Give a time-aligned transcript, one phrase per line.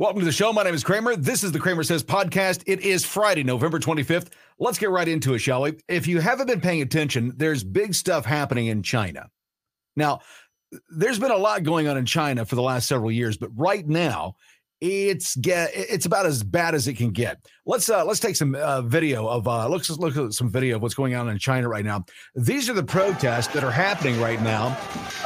[0.00, 0.50] Welcome to the show.
[0.50, 1.14] My name is Cramer.
[1.14, 2.62] This is the CramerSez podcast.
[2.64, 4.28] It is Friday, November 25th.
[4.58, 5.74] Let's get right into it, shall we?
[5.88, 9.28] If you haven't been paying attention, there's big stuff happening in China.
[9.96, 10.20] Now,
[10.88, 13.86] there's been a lot going on in China for the last several years, but right
[13.86, 14.36] now,
[14.80, 17.38] it's get it's about as bad as it can get.
[17.66, 20.82] Let's uh let's take some uh, video of uh let's look at some video of
[20.82, 22.04] what's going on in China right now.
[22.34, 24.76] These are the protests that are happening right now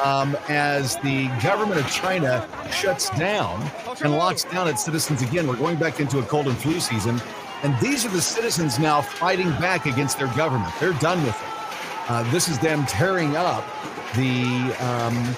[0.02, 3.62] um, as the government of China shuts down
[4.02, 5.46] and locks down its citizens again.
[5.46, 7.20] We're going back into a cold and flu season,
[7.62, 10.74] and these are the citizens now fighting back against their government.
[10.80, 12.10] They're done with it.
[12.10, 13.64] Uh, this is them tearing up
[14.14, 15.36] the um,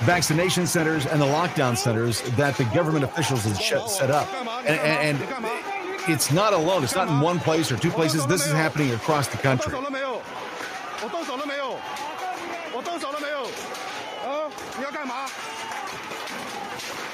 [0.00, 4.28] vaccination centers and the lockdown centers that the government officials have set up.
[4.66, 5.68] And, and,
[6.08, 6.84] it's not alone.
[6.84, 8.26] It's not in one place or two places.
[8.26, 9.72] This is happening across the country.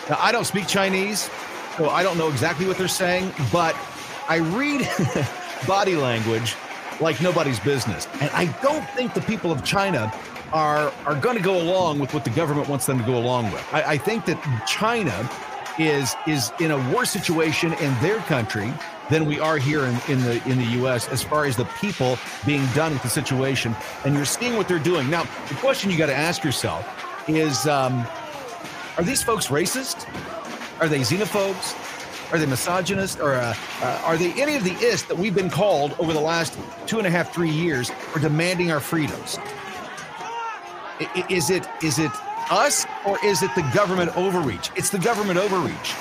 [0.09, 1.29] Now, I don't speak Chinese,
[1.77, 3.75] so I don't know exactly what they're saying, but
[4.29, 4.89] I read
[5.67, 6.55] body language
[7.01, 8.07] like nobody's business.
[8.21, 10.13] And I don't think the people of China
[10.55, 13.51] are are going to go along with what the government wants them to go along
[13.51, 13.67] with.
[13.75, 15.29] I, I think that China
[15.79, 18.73] is is in a worse situation in their country
[19.11, 21.09] than we are here in, in the in the U.S.
[21.09, 23.75] as far as the people being done with the situation,
[24.05, 25.25] and you're seeing what they're doing now.
[25.49, 26.87] The question you got to ask yourself
[27.29, 28.07] is: um,
[28.97, 30.09] Are these folks racist?
[30.81, 31.81] Are they xenophobes?
[32.33, 33.19] Are they misogynist?
[33.19, 36.21] Or uh, uh, are they any of the ist that we've been called over the
[36.21, 39.39] last two and a half, three years for demanding our freedoms?
[41.31, 42.11] Is it is it
[42.51, 44.71] us or is it the government overreach?
[44.77, 45.95] It's the government overreach,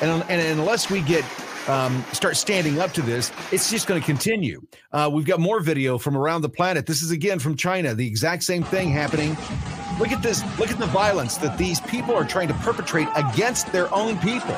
[0.00, 1.24] and and unless we get
[1.68, 4.62] um, start standing up to this, it's just going to continue.
[4.92, 6.86] Uh, we've got more video from around the planet.
[6.86, 7.94] This is again from China.
[7.94, 9.36] The exact same thing happening.
[9.98, 10.42] Look at this.
[10.58, 14.56] Look at the violence that these people are trying to perpetrate against their own people.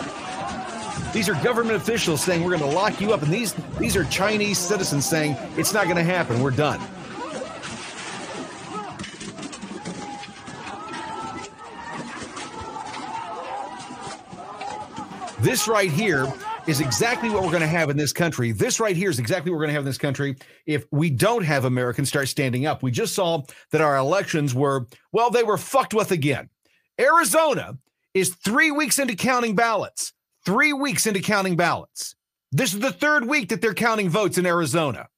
[1.12, 4.04] These are government officials saying we're going to lock you up, and these these are
[4.04, 6.40] Chinese citizens saying it's not going to happen.
[6.40, 6.80] We're done.
[15.42, 16.32] This right here
[16.68, 18.52] is exactly what we're going to have in this country.
[18.52, 20.36] This right here is exactly what we're going to have in this country
[20.66, 22.80] if we don't have Americans start standing up.
[22.80, 23.42] We just saw
[23.72, 26.48] that our elections were, well, they were fucked with again.
[27.00, 27.76] Arizona
[28.14, 30.12] is three weeks into counting ballots.
[30.46, 32.14] Three weeks into counting ballots.
[32.52, 35.08] This is the third week that they're counting votes in Arizona.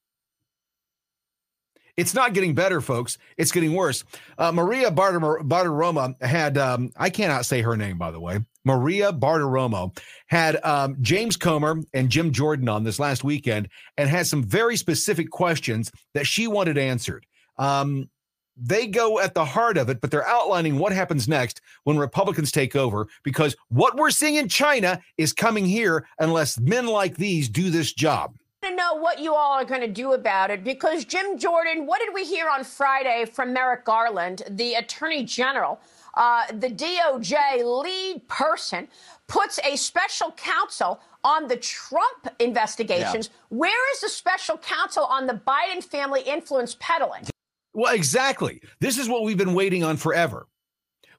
[1.98, 3.18] It's not getting better, folks.
[3.36, 4.04] It's getting worse.
[4.38, 8.40] Uh, Maria Bartiromo had, um, I cannot say her name, by the way.
[8.64, 14.26] Maria Bartiromo had um, James Comer and Jim Jordan on this last weekend and had
[14.26, 17.26] some very specific questions that she wanted answered.
[17.58, 18.08] Um,
[18.56, 22.52] they go at the heart of it, but they're outlining what happens next when Republicans
[22.52, 27.48] take over because what we're seeing in China is coming here unless men like these
[27.48, 31.04] do this job to know what you all are going to do about it because
[31.04, 35.78] Jim Jordan, what did we hear on Friday from Merrick Garland, the Attorney General?
[36.16, 38.88] Uh, the DOJ lead person
[39.26, 43.30] puts a special counsel on the Trump investigations.
[43.30, 43.58] Yeah.
[43.58, 47.24] Where is the special counsel on the Biden family influence peddling?
[47.72, 48.60] Well, exactly.
[48.80, 50.46] This is what we've been waiting on forever.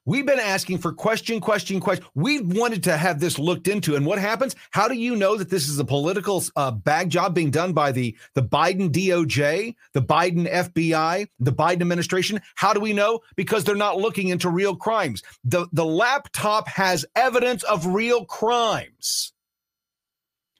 [0.08, 2.06] We've been asking for question, question, question.
[2.14, 3.96] We wanted to have this looked into.
[3.96, 4.54] And what happens?
[4.70, 7.90] How do you know that this is a political uh, bag job being done by
[7.90, 12.40] the, the Biden DOJ, the Biden FBI, the Biden administration?
[12.54, 13.18] How do we know?
[13.34, 15.24] Because they're not looking into real crimes.
[15.42, 19.32] The, the laptop has evidence of real crimes.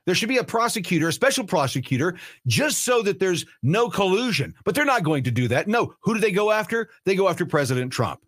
[0.06, 2.16] There should be a prosecutor, a special prosecutor,
[2.48, 4.54] just so that there's no collusion.
[4.64, 5.68] But they're not going to do that.
[5.68, 5.94] No.
[6.02, 6.90] Who do they go after?
[7.04, 8.20] They go after President Trump.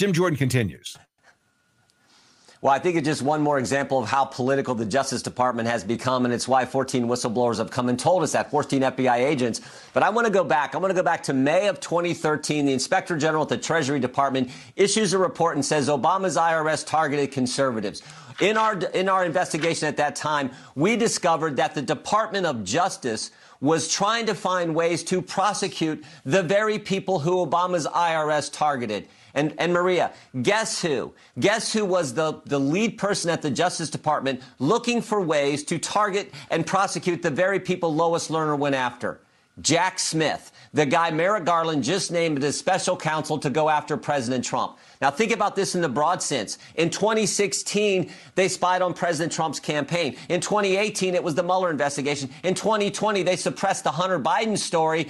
[0.00, 0.96] Jim Jordan continues.
[2.62, 5.84] Well, I think it's just one more example of how political the Justice Department has
[5.84, 9.60] become, and it's why 14 whistleblowers have come and told us that 14 FBI agents.
[9.92, 10.74] But I want to go back.
[10.74, 12.64] I want to go back to May of 2013.
[12.64, 17.30] The Inspector General at the Treasury Department issues a report and says Obama's IRS targeted
[17.30, 18.00] conservatives.
[18.40, 23.32] In our in our investigation at that time, we discovered that the Department of Justice
[23.60, 29.06] was trying to find ways to prosecute the very people who Obama's IRS targeted.
[29.34, 30.12] And, and Maria,
[30.42, 31.12] guess who?
[31.38, 35.78] Guess who was the, the lead person at the Justice Department looking for ways to
[35.78, 39.20] target and prosecute the very people Lois Lerner went after?
[39.60, 44.44] Jack Smith, the guy Merrick Garland just named as special counsel to go after President
[44.44, 44.78] Trump.
[45.00, 46.58] Now, think about this in the broad sense.
[46.76, 50.16] In 2016, they spied on President Trump's campaign.
[50.28, 52.30] In 2018, it was the Mueller investigation.
[52.44, 55.08] In 2020, they suppressed the Hunter Biden story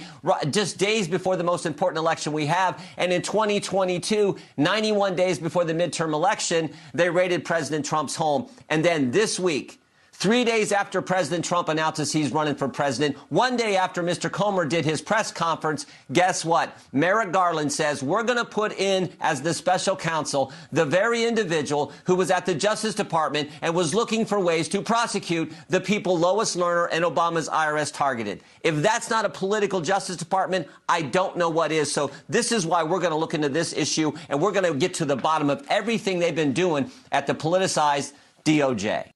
[0.49, 2.83] just days before the most important election we have.
[2.97, 8.49] And in 2022, 91 days before the midterm election, they raided President Trump's home.
[8.69, 9.80] And then this week,
[10.21, 14.31] Three days after President Trump announces he's running for president, one day after Mr.
[14.31, 16.77] Comer did his press conference, guess what?
[16.93, 21.91] Merrick Garland says we're going to put in as the special counsel the very individual
[22.05, 26.15] who was at the Justice Department and was looking for ways to prosecute the people
[26.15, 28.43] Lois Lerner and Obama's IRS targeted.
[28.63, 31.91] If that's not a political Justice Department, I don't know what is.
[31.91, 34.77] So this is why we're going to look into this issue and we're going to
[34.77, 38.13] get to the bottom of everything they've been doing at the politicized
[38.45, 39.11] DOJ.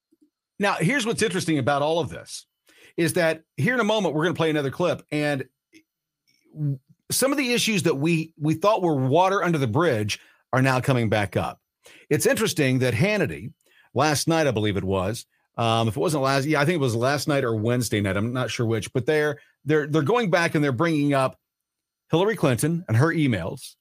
[0.60, 2.46] Now, here's what's interesting about all of this
[2.98, 5.46] is that here in a moment we're going to play another clip and
[7.12, 10.19] some of the issues that we we thought were water under the bridge
[10.54, 11.60] are now coming back up.
[12.10, 13.52] It's interesting that Hannity
[13.94, 15.25] last night, I believe it was,
[15.57, 18.18] um, if it wasn't last, yeah, I think it was last night or Wednesday night.
[18.18, 21.38] I'm not sure which, but they're they're they're going back and they're bringing up
[22.12, 23.75] Hillary Clinton and her emails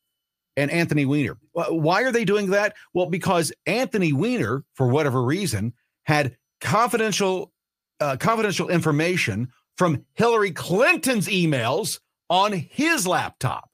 [0.56, 1.36] and Anthony Weiner.
[1.52, 2.74] Why are they doing that?
[2.92, 5.72] Well, because Anthony Weiner, for whatever reason,
[6.04, 7.52] had confidential
[8.00, 13.70] uh, confidential information from Hillary Clinton's emails on his laptop.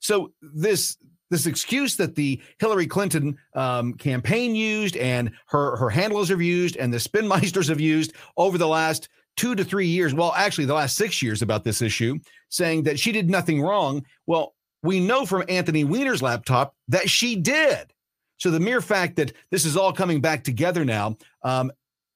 [0.00, 0.98] So this
[1.30, 6.76] this excuse that the Hillary Clinton um, campaign used and her her handlers have used
[6.76, 10.74] and the spinmeisters have used over the last two to three years, well, actually the
[10.74, 12.18] last six years about this issue,
[12.48, 14.04] saying that she did nothing wrong.
[14.26, 17.92] Well, we know from Anthony Weiner's laptop that she did.
[18.38, 21.72] So the mere fact that this is all coming back together now um,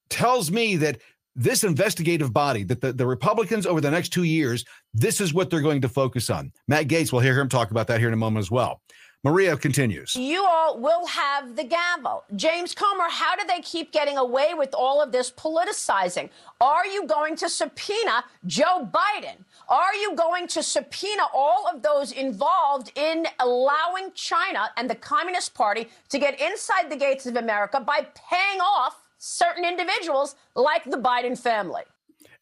[0.08, 1.00] tells me that
[1.36, 5.48] this investigative body, that the, the Republicans over the next two years, this is what
[5.48, 6.52] they're going to focus on.
[6.68, 8.82] Matt Gaetz, we'll hear him talk about that here in a moment as well.
[9.22, 10.16] Maria continues.
[10.16, 12.24] You all will have the gavel.
[12.36, 16.30] James Comer, how do they keep getting away with all of this politicizing?
[16.58, 19.44] Are you going to subpoena Joe Biden?
[19.68, 25.52] Are you going to subpoena all of those involved in allowing China and the Communist
[25.52, 30.96] Party to get inside the gates of America by paying off certain individuals like the
[30.96, 31.82] Biden family?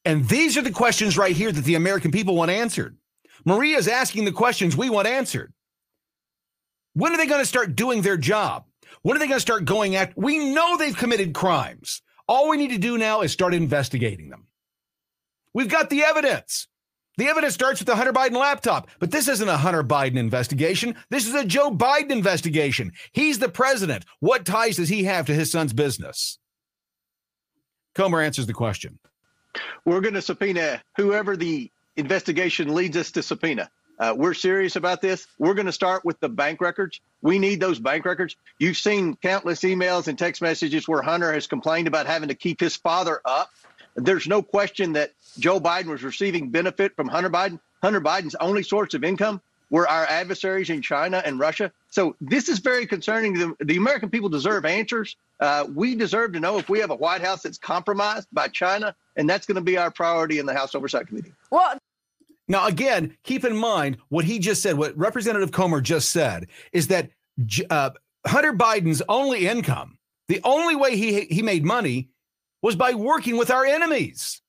[0.05, 2.97] And these are the questions right here that the American people want answered.
[3.45, 5.53] Maria is asking the questions we want answered.
[6.99, 8.65] When are they going to start doing their job?
[9.03, 10.19] When are they going to start going at?
[10.19, 12.03] We know they've committed crimes.
[12.27, 14.49] All we need to do now is start investigating them.
[15.55, 16.67] We've got the evidence.
[17.17, 20.97] The evidence starts with the Hunter Biden laptop, but this isn't a Hunter Biden investigation.
[21.09, 22.91] This is a Joe Biden investigation.
[23.13, 24.05] He's the president.
[24.19, 26.41] What ties does he have to his son's business?
[27.95, 28.99] Comer answers the question.
[29.85, 33.71] We're going to subpoena whoever the investigation leads us to subpoena.
[33.99, 35.27] Uh, we're serious about this.
[35.39, 37.01] We're going to start with the bank records.
[37.21, 38.37] We need those bank records.
[38.59, 42.61] You've seen countless emails and text messages where Hunter has complained about having to keep
[42.61, 43.51] his father up.
[43.97, 47.59] There's no question that Joe Biden was receiving benefit from Hunter Biden.
[47.83, 49.41] Hunter Biden's only source of income
[49.71, 51.73] were our adversaries in China and Russia.
[51.91, 53.35] So this is very concerning.
[53.35, 55.17] The, the American people deserve answers.
[55.41, 58.95] Uh, we deserve to know if we have a White House that's compromised by China,
[59.17, 61.33] and that's going to be our priority in the House Oversight Committee.
[61.51, 61.79] Well,
[62.49, 66.89] now, again, keep in mind what he just said, what Representative Comer just said, is
[66.89, 67.11] that
[67.71, 67.91] uh,
[68.27, 69.99] Hunter Biden's only income,
[70.29, 72.09] the only way he, he made money
[72.63, 74.41] was by working with our enemies.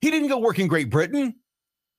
[0.00, 1.34] He didn't go work in Great Britain.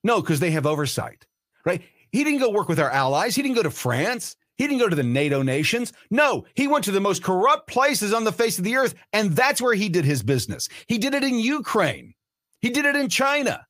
[0.03, 1.25] No, because they have oversight,
[1.63, 1.83] right?
[2.11, 3.35] He didn't go work with our allies.
[3.35, 4.35] He didn't go to France.
[4.57, 5.93] He didn't go to the NATO nations.
[6.09, 8.95] No, he went to the most corrupt places on the face of the earth.
[9.13, 10.67] And that's where he did his business.
[10.87, 12.15] He did it in Ukraine,
[12.59, 13.65] he did it in China.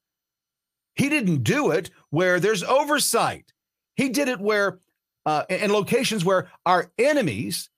[1.02, 3.54] He didn't do it where there's oversight.
[3.96, 4.78] He did it where,
[5.26, 7.72] uh, in locations where our enemies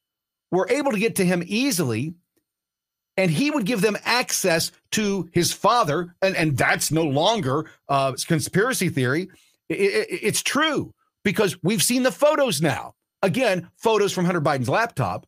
[0.51, 2.15] were able to get to him easily,
[3.15, 6.13] and he would give them access to his father.
[6.22, 9.30] And, and that's no longer uh, conspiracy theory.
[9.70, 12.94] It, it, it's true because we've seen the photos now.
[13.22, 15.27] Again, photos from Hunter Biden's laptop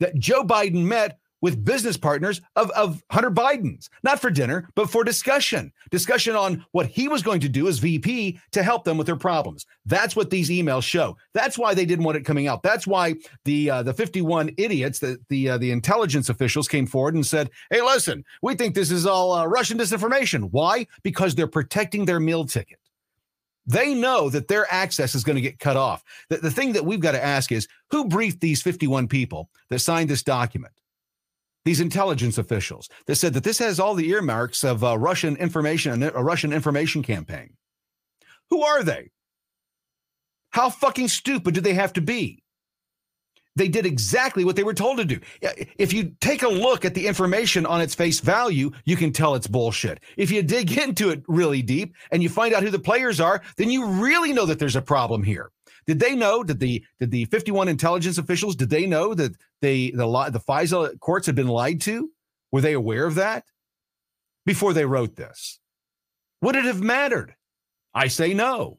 [0.00, 4.88] that Joe Biden met with business partners of, of Hunter Biden's, not for dinner, but
[4.88, 8.96] for discussion, discussion on what he was going to do as VP to help them
[8.96, 9.66] with their problems.
[9.84, 11.18] That's what these emails show.
[11.34, 12.62] That's why they didn't want it coming out.
[12.62, 17.14] That's why the uh, the 51 idiots, the the uh, the intelligence officials came forward
[17.14, 20.48] and said, "Hey, listen, we think this is all uh, Russian disinformation.
[20.50, 20.86] Why?
[21.02, 22.78] Because they're protecting their meal ticket."
[23.66, 26.02] They know that their access is going to get cut off.
[26.30, 29.80] The, the thing that we've got to ask is who briefed these 51 people that
[29.80, 30.72] signed this document?
[31.64, 36.02] These intelligence officials that said that this has all the earmarks of uh, Russian information,
[36.02, 37.54] a Russian information campaign.
[38.50, 39.10] Who are they?
[40.50, 42.44] How fucking stupid do they have to be?
[43.56, 45.20] They did exactly what they were told to do.
[45.78, 49.36] If you take a look at the information on its face value, you can tell
[49.36, 50.00] it's bullshit.
[50.16, 53.42] If you dig into it really deep and you find out who the players are,
[53.56, 55.50] then you really know that there's a problem here.
[55.86, 59.90] Did they know that the did the 51 intelligence officials did they know that they
[59.90, 62.10] the the FISA courts had been lied to?
[62.52, 63.44] Were they aware of that
[64.46, 65.58] before they wrote this?
[66.42, 67.34] Would it have mattered?
[67.94, 68.78] I say no.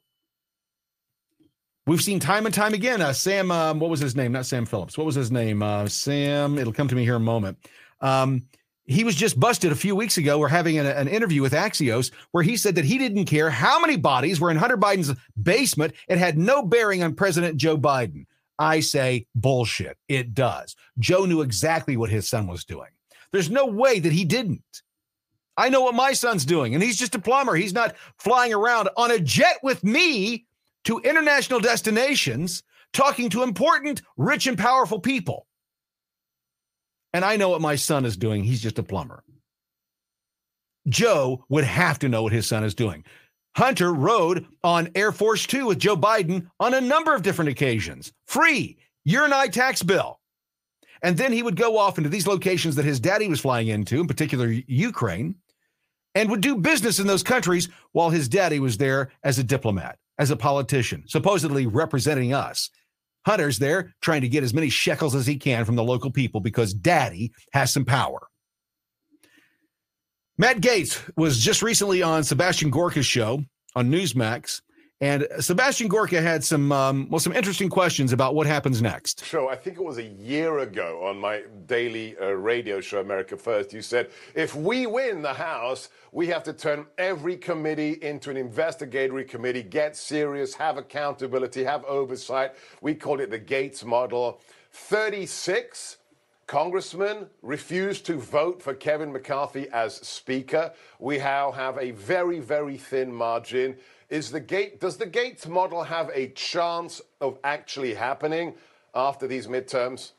[1.87, 3.01] We've seen time and time again.
[3.01, 4.31] Uh, Sam, um, what was his name?
[4.31, 4.97] Not Sam Phillips.
[4.97, 5.61] What was his name?
[5.61, 6.57] Uh, Sam.
[6.57, 7.59] It'll come to me here in a moment.
[8.01, 8.47] Um,
[8.85, 10.37] he was just busted a few weeks ago.
[10.37, 13.79] We're having an, an, interview with Axios where he said that he didn't care how
[13.79, 15.93] many bodies were in Hunter Biden's basement.
[16.07, 18.25] It had no bearing on President Joe Biden.
[18.59, 19.97] I say bullshit.
[20.07, 20.75] It does.
[20.99, 22.89] Joe knew exactly what his son was doing.
[23.31, 24.81] There's no way that he didn't.
[25.57, 27.55] I know what my son's doing, and he's just a plumber.
[27.55, 30.45] He's not flying around on a jet with me
[30.83, 32.61] to international destinations
[32.93, 35.47] talking to important, rich, and powerful people.
[37.15, 38.43] And I know what my son is doing.
[38.43, 39.23] He's just a plumber.
[40.89, 43.05] Joe would have to know what his son is doing.
[43.55, 48.11] Hunter rode on Air Force Two with Joe Biden on a number of different occasions.
[48.27, 50.19] Free, year and I tax bill.
[51.03, 54.01] And then he would go off into these locations that his daddy was flying into,
[54.01, 55.35] in particular Ukraine,
[56.15, 59.99] and would do business in those countries while his daddy was there as a diplomat,
[60.19, 62.71] as a politician, supposedly representing us.
[63.25, 66.41] Hunter's there trying to get as many shekels as he can from the local people
[66.41, 68.27] because daddy has some power.
[70.37, 73.43] Matt Gaetz was just recently on Sebastian Gorka's show
[73.75, 74.61] on Newsmax,
[75.05, 79.23] and Sebastian Gorka had some um, well some interesting questions about what happens next.
[79.25, 83.37] Show I think it was a year ago on my daily uh, radio show America
[83.37, 83.73] First.
[83.73, 88.37] You said if we win the House, we have to turn every committee into an
[88.37, 92.49] investigatory committee, get serious, have accountability, have oversight.
[92.81, 94.41] We called it the Gaetz model.
[94.71, 95.97] Thirty-six.
[96.47, 100.71] Congressmen refused to vote for Kevin McCarthy as Speaker.
[100.99, 103.77] We now have a very, very thin margin.
[104.09, 108.55] Is the gate does the Gaetz model have a chance of actually happening
[108.93, 110.11] after these midterms?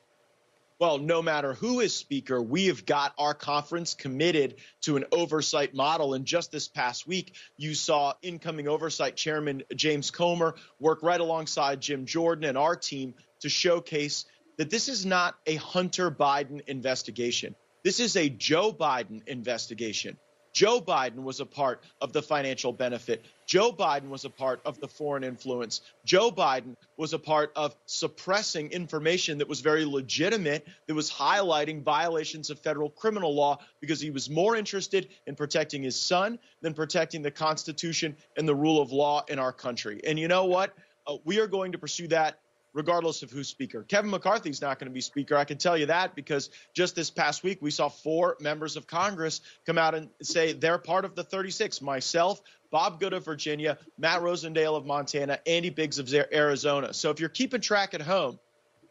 [0.79, 5.73] Well, no matter who is speaker, we have got our conference committed to an oversight
[5.73, 6.13] model.
[6.13, 11.81] And just this past week, you saw incoming oversight chairman James Comer work right alongside
[11.81, 14.27] Jim Jordan and our team to showcase
[14.59, 17.55] that this is not a Hunter Biden investigation.
[17.83, 20.19] This is a Joe Biden investigation.
[20.57, 23.23] Joe Biden was a part of the financial benefit.
[23.45, 25.83] Joe Biden was a part of the foreign influence.
[26.07, 31.83] Joe Biden was a part of suppressing information that was very legitimate, that was highlighting
[31.83, 36.73] violations of federal criminal law because he was more interested in protecting his son than
[36.73, 40.01] protecting the Constitution and the rule of law in our country.
[40.07, 40.73] And you know what?
[41.07, 42.39] Uh, we are going to pursue that
[42.77, 43.83] regardless of who's speaker.
[43.85, 45.35] Kevin McCarthy's not going to be speaker.
[45.35, 48.87] I can tell you that because just this past week we saw four members of
[48.87, 51.81] Congress come out and say they're part of the 36.
[51.81, 56.93] Myself, Bob Good of Virginia, Matt Rosendale of Montana, Andy Biggs of Arizona.
[56.93, 58.39] So if you're keeping track at home,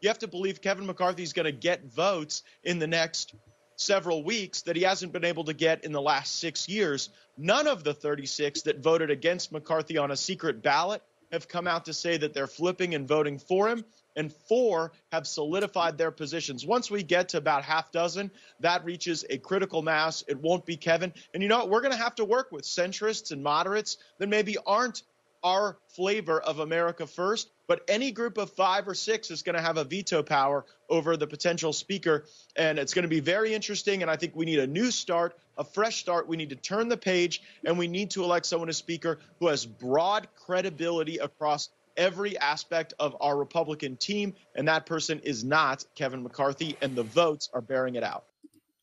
[0.00, 3.34] you have to believe Kevin McCarthy's going to get votes in the next
[3.76, 7.10] several weeks that he hasn't been able to get in the last six years.
[7.38, 11.02] None of the 36 that voted against McCarthy on a secret ballot
[11.32, 13.84] have come out to say that they're flipping and voting for him,
[14.16, 16.66] and four have solidified their positions.
[16.66, 18.30] Once we get to about half dozen,
[18.60, 20.24] that reaches a critical mass.
[20.26, 21.12] It won't be Kevin.
[21.34, 21.70] And you know what?
[21.70, 25.02] We're going to have to work with centrists and moderates that maybe aren't
[25.42, 29.62] our flavor of America first, but any group of five or six is going to
[29.62, 32.26] have a veto power over the potential speaker.
[32.56, 34.02] And it's going to be very interesting.
[34.02, 36.28] And I think we need a new start, a fresh start.
[36.28, 39.48] We need to turn the page, and we need to elect someone as speaker who
[39.48, 44.34] has broad credibility across every aspect of our Republican team.
[44.54, 48.26] And that person is not Kevin McCarthy, and the votes are bearing it out.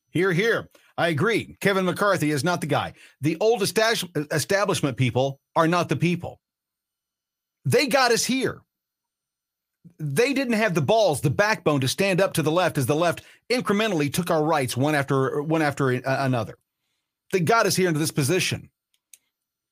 [0.10, 0.70] Here, here.
[0.96, 1.58] I agree.
[1.60, 2.94] Kevin McCarthy is not the guy.
[3.22, 6.40] The old establishment people are not the people.
[7.66, 8.62] They got us here.
[10.00, 12.96] They didn't have the balls, the backbone to stand up to the left as the
[12.96, 16.58] left incrementally took our rights one after one after another.
[17.32, 18.70] They got us here into this position.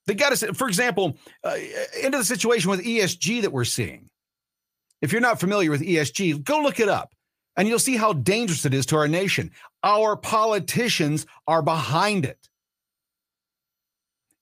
[0.08, 1.56] They got us, for example, uh,
[2.02, 4.10] into the situation with ESG that we're seeing.
[5.02, 7.14] If you're not familiar with ESG, go look it up
[7.56, 9.52] and you'll see how dangerous it is to our nation.
[9.84, 12.50] Our politicians are behind it.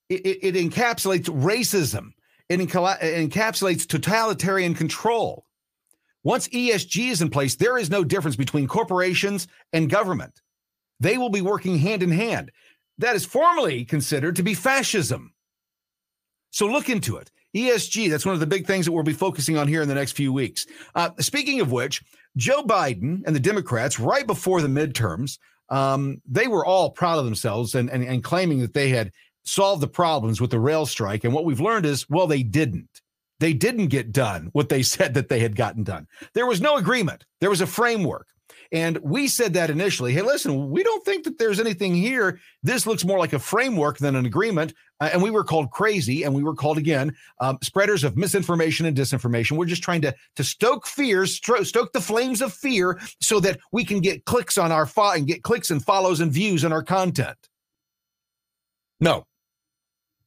[0.09, 2.11] It, it, it encapsulates racism,
[2.49, 5.45] it encapsulates totalitarian control.
[6.23, 10.41] Once ESG is in place, there is no difference between corporations and government.
[10.99, 12.51] they will be working hand in hand.
[12.97, 15.33] That is formally considered to be fascism.
[16.51, 17.31] So look into it.
[17.55, 19.95] ESG, that's one of the big things that we'll be focusing on here in the
[19.95, 20.65] next few weeks.
[20.93, 22.03] Uh, speaking of which,
[22.37, 27.25] Joe Biden and the Democrats, right before the midterms, um, they were all proud of
[27.25, 29.11] themselves and, and, and claiming that they had
[29.45, 31.23] solved the problems with the rail strike.
[31.23, 33.01] And what we've learned is, well, they didn't.
[33.39, 36.07] They didn't get done what they said that they had gotten done.
[36.33, 38.27] There was no agreement, there was a framework.
[38.71, 40.13] And we said that initially.
[40.13, 42.39] Hey, listen, we don't think that there's anything here.
[42.61, 44.73] This looks more like a framework than an agreement.
[44.99, 48.85] Uh, and we were called crazy, and we were called again um, spreaders of misinformation
[48.85, 49.57] and disinformation.
[49.57, 53.83] We're just trying to to stoke fears, stoke the flames of fear, so that we
[53.85, 56.83] can get clicks on our fo- and get clicks and follows and views on our
[56.83, 57.37] content.
[58.99, 59.25] No,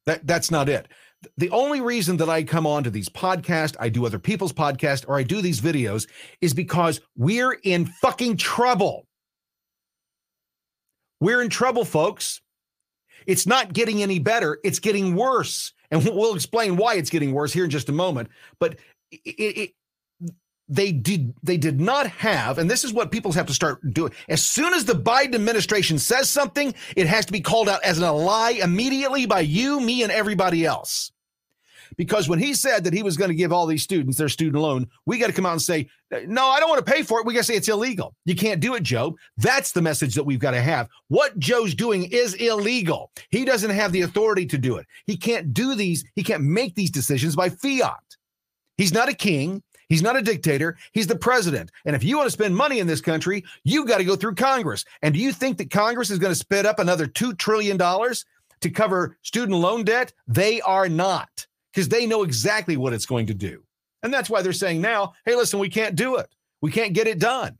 [0.07, 0.88] that that's not it
[1.37, 5.05] the only reason that I come on to these podcasts, I do other people's podcasts,
[5.07, 6.09] or I do these videos
[6.41, 9.07] is because we're in fucking trouble.
[11.21, 12.41] We're in trouble, folks.
[13.26, 15.73] It's not getting any better, it's getting worse.
[15.91, 18.31] And we'll explain why it's getting worse here in just a moment.
[18.59, 18.79] But
[19.11, 19.71] it, it,
[20.73, 24.12] they did they did not have and this is what people have to start doing.
[24.29, 27.99] As soon as the biden administration says something it has to be called out as
[27.99, 31.12] a lie immediately by you me and everybody else.
[31.99, 34.62] Because when he said that he was going to give all these students their student
[34.62, 35.91] loan we got to come out and say
[36.26, 37.26] no i don't want to pay for it.
[37.26, 38.14] We got to say it's illegal.
[38.25, 39.19] You can't do it joe.
[39.37, 40.88] That's the message that we've got to have.
[41.09, 43.11] What joe's doing is illegal.
[43.29, 44.87] He doesn't have the authority to do it.
[45.05, 48.17] He can't do these he can't make these decisions by fiat.
[48.79, 50.77] He's not a king He's not a dictator.
[50.93, 51.71] He's the president.
[51.85, 54.35] And if you want to spend money in this country, you've got to go through
[54.35, 54.85] Congress.
[55.03, 58.71] And do you think that Congress is going to spit up another $2 trillion to
[58.71, 60.12] cover student loan debt?
[60.27, 63.62] They are not, because they know exactly what it's going to do.
[64.03, 66.29] And that's why they're saying now, hey, listen, we can't do it.
[66.61, 67.59] We can't get it done.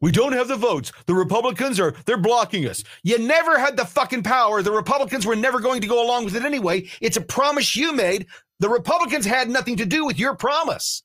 [0.00, 0.90] We don't have the votes.
[1.06, 2.82] The Republicans are, they're blocking us.
[3.04, 4.60] You never had the fucking power.
[4.60, 6.88] The Republicans were never going to go along with it anyway.
[7.00, 8.26] It's a promise you made.
[8.58, 11.04] The Republicans had nothing to do with your promise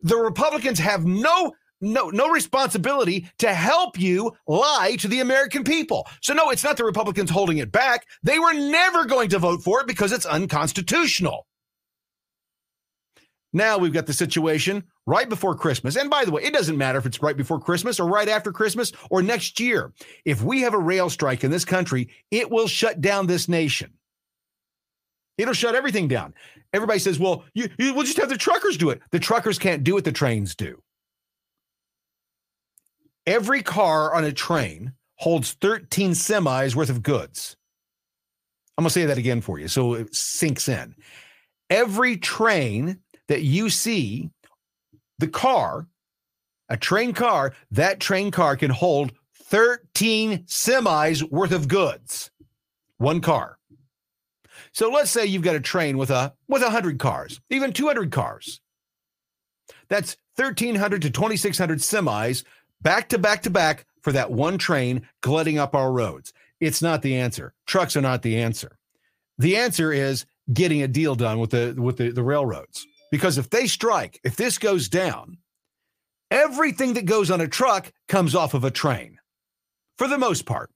[0.00, 6.06] the Republicans have no no no responsibility to help you lie to the American people.
[6.20, 8.06] So no, it's not the Republicans holding it back.
[8.22, 11.46] They were never going to vote for it because it's unconstitutional.
[13.52, 15.96] Now we've got the situation right before Christmas.
[15.96, 18.52] And by the way, it doesn't matter if it's right before Christmas or right after
[18.52, 19.92] Christmas or next year.
[20.24, 23.94] If we have a rail strike in this country, it will shut down this nation.
[25.38, 26.34] It'll shut everything down.
[26.72, 29.00] Everybody says, well, you, you, we'll just have the truckers do it.
[29.12, 30.82] The truckers can't do what the trains do.
[33.26, 37.56] Every car on a train holds 13 semis worth of goods.
[38.76, 40.94] I'm going to say that again for you so it sinks in.
[41.70, 44.30] Every train that you see,
[45.18, 45.86] the car,
[46.68, 52.30] a train car, that train car can hold 13 semis worth of goods.
[52.98, 53.57] One car.
[54.78, 58.60] So let's say you've got a train with a with 100 cars, even 200 cars.
[59.88, 62.44] That's 1300 to 2600 semis
[62.80, 66.32] back to back to back for that one train glutting up our roads.
[66.60, 67.54] It's not the answer.
[67.66, 68.78] Trucks are not the answer.
[69.36, 72.86] The answer is getting a deal done with the with the, the railroads.
[73.10, 75.38] Because if they strike, if this goes down,
[76.30, 79.18] everything that goes on a truck comes off of a train
[79.96, 80.70] for the most part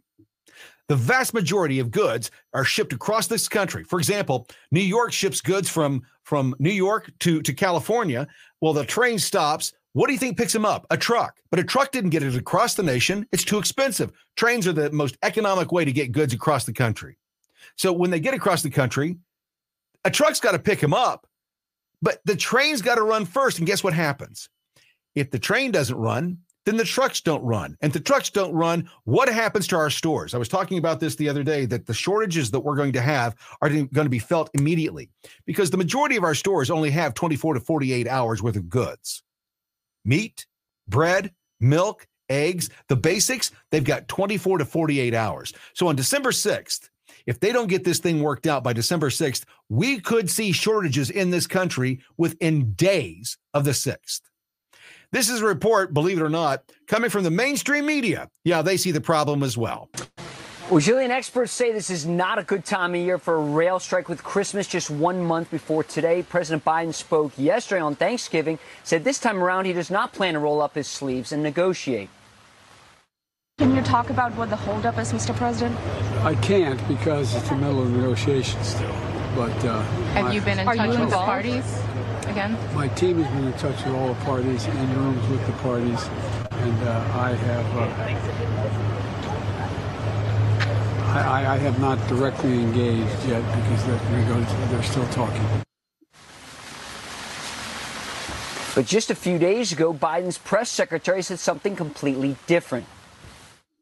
[0.88, 3.85] the vast majority of goods are shipped across this country.
[3.85, 8.27] For example, New York ships goods from from New York to to California.
[8.61, 9.73] Well, the train stops.
[9.95, 10.87] What do you think picks them up?
[10.90, 11.38] A truck.
[11.51, 13.27] But a truck didn't get it across the nation.
[13.31, 14.11] It's too expensive.
[14.37, 17.18] Trains are the most economic way to get goods across the country.
[17.77, 19.16] So when they get across the country,
[20.05, 21.27] a truck's got to pick them up,
[22.01, 23.59] but the train's got to run first.
[23.59, 24.49] And guess what happens?
[25.14, 27.77] If the train doesn't run, then the trucks don't run.
[27.81, 30.35] And the trucks don't run, what happens to our stores?
[30.35, 33.01] I was talking about this the other day that the shortages that we're going to
[33.01, 35.11] have are going to be felt immediately
[35.46, 39.22] because the majority of our stores only have 24 to 48 hours worth of goods.
[40.05, 40.46] Meat,
[40.88, 45.53] bread, milk, eggs, the basics, they've got 24 to 48 hours.
[45.75, 46.88] So on December 6th,
[47.27, 51.11] if they don't get this thing worked out by December 6th, we could see shortages
[51.11, 54.22] in this country within days of the 6th.
[55.12, 58.31] This is a report, believe it or not, coming from the mainstream media.
[58.44, 59.90] Yeah, they see the problem as well.
[60.70, 63.79] Well, Julian, experts say this is not a good time of year for a rail
[63.79, 66.22] strike with Christmas just one month before today.
[66.22, 70.38] President Biden spoke yesterday on Thanksgiving, said this time around he does not plan to
[70.38, 72.09] roll up his sleeves and negotiate.
[73.59, 75.37] Can you talk about what the holdup is, Mr.
[75.37, 75.79] President?
[76.25, 78.96] I can't because it's the middle of negotiations still.
[79.37, 79.83] But uh,
[80.14, 81.64] have my, you been in touch with the parties?
[82.33, 82.57] Again?
[82.75, 86.03] My team has been in touch with all the parties, in rooms with the parties,
[86.51, 87.77] and uh, I have.
[87.77, 87.83] Uh,
[91.12, 95.47] I, I have not directly engaged yet because they're, they're still talking.
[98.75, 102.87] But just a few days ago, Biden's press secretary said something completely different.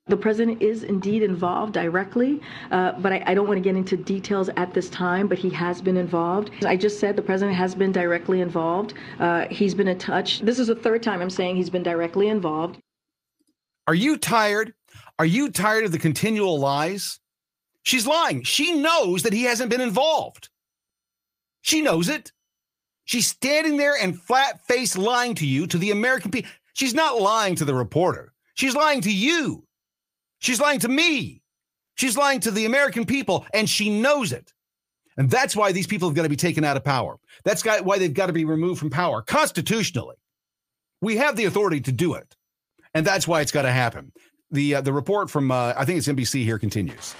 [0.06, 3.96] The president is indeed involved directly, uh, but I, I, don't want to get into
[3.96, 5.28] details at this time.
[5.28, 6.50] But he has been involved.
[6.64, 8.94] I just said the president has been directly involved.
[9.20, 10.40] Uh, he's been in touch.
[10.40, 12.78] This is the third time I'm saying he's been directly involved.
[13.86, 14.74] Are you tired?
[15.18, 17.20] Are you tired of the continual lies?
[17.82, 18.42] She's lying.
[18.42, 20.48] She knows that he hasn't been involved.
[21.62, 22.32] She knows it.
[23.04, 26.50] She's standing there and flat face lying to you, to the American people.
[26.74, 28.32] She's not lying to the reporter.
[28.54, 29.64] She's lying to you.
[30.40, 31.42] She's lying to me.
[31.94, 34.52] She's lying to the American people, and she knows it.
[35.16, 37.18] And that's why these people have got to be taken out of power.
[37.44, 40.16] That's why they've got to be removed from power constitutionally.
[41.02, 42.36] We have the authority to do it,
[42.94, 44.12] and that's why it's got to happen.
[44.50, 47.14] The uh, the report from uh, I think it's NBC here continues.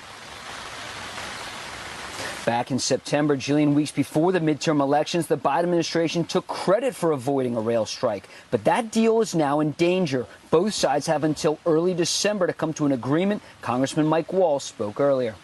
[2.47, 7.13] Back in September, Jillian, weeks before the midterm elections, the Biden administration took credit for
[7.13, 8.29] avoiding a rail strike.
[8.51, 10.27] But that deal is now in danger.
[10.51, 13.43] Both sides have until early December to come to an agreement.
[13.61, 15.35] Congressman Mike Waltz spoke earlier.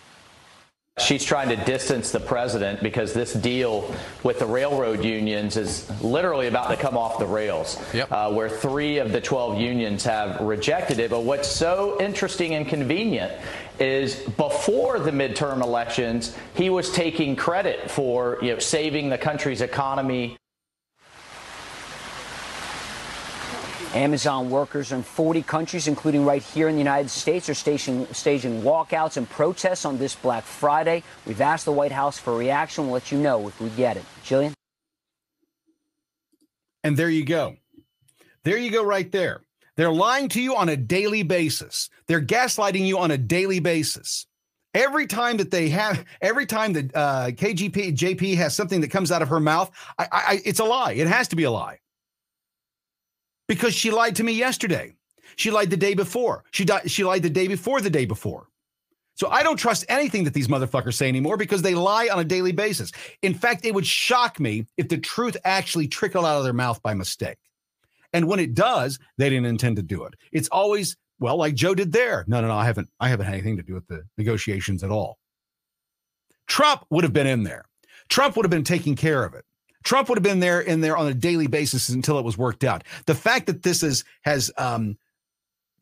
[0.99, 6.47] She's trying to distance the president because this deal with the railroad unions is literally
[6.47, 8.11] about to come off the rails, yep.
[8.11, 11.11] uh, where three of the 12 unions have rejected it.
[11.11, 13.31] But what's so interesting and convenient
[13.79, 19.61] is before the midterm elections, he was taking credit for you know, saving the country's
[19.61, 20.37] economy.
[23.95, 28.61] Amazon workers in 40 countries, including right here in the United States, are staging, staging
[28.61, 31.03] walkouts and protests on this Black Friday.
[31.25, 32.85] We've asked the White House for a reaction.
[32.85, 34.05] We'll let you know if we get it.
[34.23, 34.53] Jillian?
[36.85, 37.57] And there you go.
[38.45, 39.41] There you go, right there.
[39.77, 41.91] They're lying to you on a daily basis.
[42.07, 44.27] They're gaslighting you on a daily basis.
[44.75, 49.11] Every time that they have, every time that uh, KGP JP has something that comes
[49.11, 50.93] out of her mouth, I, I, it's a lie.
[50.93, 51.79] It has to be a lie
[53.49, 54.95] because she lied to me yesterday.
[55.37, 56.45] She lied the day before.
[56.51, 58.49] She died, she lied the day before the day before.
[59.15, 62.25] So I don't trust anything that these motherfuckers say anymore because they lie on a
[62.25, 62.93] daily basis.
[63.23, 66.83] In fact, it would shock me if the truth actually trickled out of their mouth
[66.83, 67.39] by mistake.
[68.17, 70.15] And when it does, they didn't intend to do it.
[70.33, 72.25] It's always, well, like Joe did there.
[72.27, 74.91] No, no, no, I haven't I haven't had anything to do with the negotiations at
[74.91, 75.19] all.
[76.47, 77.67] Trump would have been in there.
[78.09, 79.45] Trump would have been taking care of it.
[79.85, 82.65] Trump would have been there in there on a daily basis until it was worked
[82.65, 82.85] out.
[83.05, 84.97] The fact that this is has um,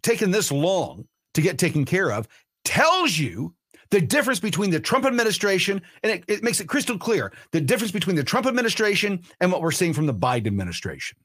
[0.03, 2.27] taken this long to get taken care of
[2.65, 3.55] tells you
[3.91, 7.93] the difference between the Trump administration, and it, it makes it crystal clear the difference
[7.93, 11.17] between the Trump administration and what we're seeing from the Biden administration.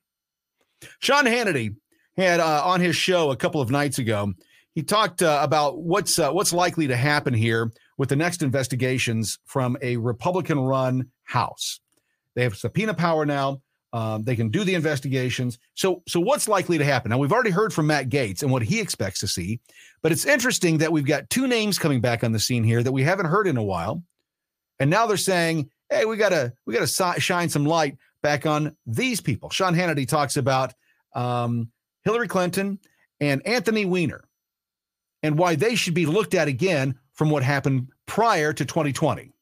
[0.99, 1.75] Sean Hannity
[2.17, 4.33] had uh, on his show a couple of nights ago.
[4.75, 9.39] He talked uh, about what's uh, what's likely to happen here with the next investigations
[9.45, 11.79] from a Republican-run House.
[12.35, 13.61] They have subpoena power now.
[13.91, 15.57] Um, they can do the investigations.
[15.73, 17.09] So, so what's likely to happen?
[17.09, 19.59] Now, we've already heard from Matt Gaetz and what he expects to see,
[20.03, 22.91] but it's interesting that we've got two names coming back on the scene here that
[22.91, 24.03] we haven't heard in a while,
[24.79, 29.21] and now they're saying, "Hey, we gotta we gotta shine some light back on these
[29.21, 29.49] people.
[29.49, 30.73] Sean Hannity talks about
[31.15, 31.71] um,
[32.03, 32.79] Hillary Clinton
[33.19, 34.23] and Anthony Weiner
[35.23, 39.33] and why they should be looked at again from what happened prior to 2020.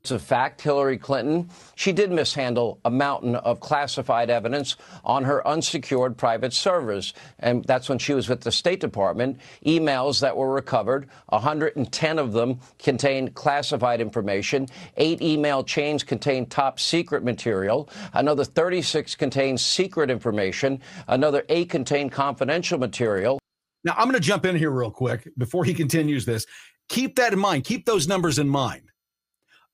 [0.00, 5.46] It's a fact, Hillary Clinton, she did mishandle a mountain of classified evidence on her
[5.46, 7.12] unsecured private servers.
[7.38, 9.38] And that's when she was with the State Department.
[9.66, 14.68] Emails that were recovered, 110 of them contained classified information.
[14.96, 17.90] Eight email chains contained top secret material.
[18.14, 20.80] Another 36 contained secret information.
[21.08, 23.38] Another eight contained confidential material.
[23.84, 26.46] Now, I'm going to jump in here real quick before he continues this.
[26.88, 27.64] Keep that in mind.
[27.64, 28.89] Keep those numbers in mind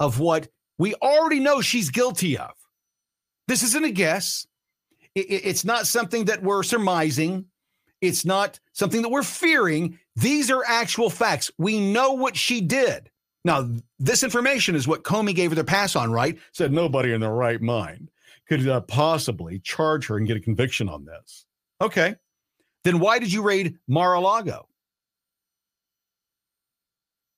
[0.00, 2.52] of what we already know she's guilty of.
[3.48, 4.46] This isn't a guess.
[5.14, 7.46] It's not something that we're surmising.
[8.02, 9.98] It's not something that we're fearing.
[10.16, 11.50] These are actual facts.
[11.56, 13.11] We know what she did.
[13.44, 16.38] Now, this information is what Comey gave her the pass on, right?
[16.52, 18.11] Said nobody in their right mind
[18.48, 21.46] could uh, possibly charge her and get a conviction on this.
[21.80, 22.16] Okay.
[22.85, 24.68] Then why did you raid Mar a Lago?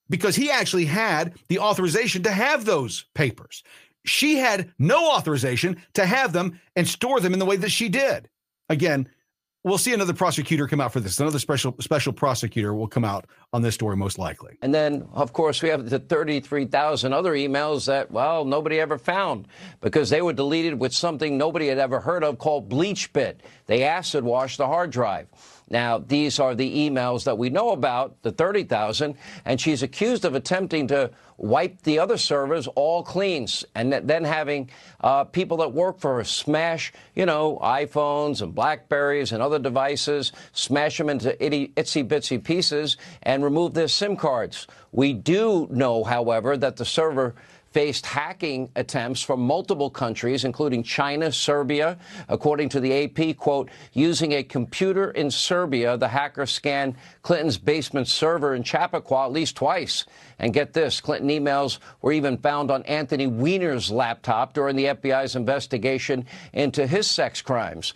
[0.09, 3.63] Because he actually had the authorization to have those papers.
[4.05, 7.89] She had no authorization to have them and store them in the way that she
[7.89, 8.29] did.
[8.69, 9.09] Again,
[9.63, 11.19] we'll see another prosecutor come out for this.
[11.19, 14.57] Another special special prosecutor will come out on this story, most likely.
[14.61, 19.47] And then, of course, we have the 33,000 other emails that, well, nobody ever found
[19.81, 23.35] because they were deleted with something nobody had ever heard of called BleachBit.
[23.65, 25.27] They acid washed the hard drive.
[25.69, 30.35] Now, these are the emails that we know about, the 30,000, and she's accused of
[30.35, 34.69] attempting to wipe the other servers all clean and then having
[35.01, 40.31] uh, people that work for her smash, you know, iPhones and Blackberries and other devices,
[40.51, 44.67] smash them into itty, itsy bitsy pieces and remove their SIM cards.
[44.91, 47.35] We do know, however, that the server
[47.71, 51.97] faced hacking attempts from multiple countries, including China, Serbia.
[52.27, 58.07] According to the AP, quote, using a computer in Serbia, the hacker scanned Clinton's basement
[58.07, 60.05] server in Chappaqua at least twice.
[60.39, 65.35] And get this, Clinton emails were even found on Anthony Weiner's laptop during the FBI's
[65.35, 67.93] investigation into his sex crimes.